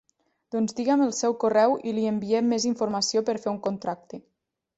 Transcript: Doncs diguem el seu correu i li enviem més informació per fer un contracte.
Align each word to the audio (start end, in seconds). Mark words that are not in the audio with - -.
Doncs 0.53 0.77
diguem 0.77 1.03
el 1.07 1.11
seu 1.17 1.35
correu 1.43 1.75
i 1.91 1.93
li 1.99 2.07
enviem 2.13 2.49
més 2.55 2.67
informació 2.71 3.25
per 3.29 3.37
fer 3.45 3.53
un 3.53 3.61
contracte. 3.71 4.23